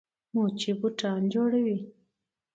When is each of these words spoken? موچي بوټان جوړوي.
موچي 0.33 0.71
بوټان 0.79 1.21
جوړوي. 1.33 1.77